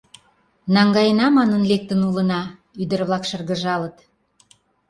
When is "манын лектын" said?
1.37-1.99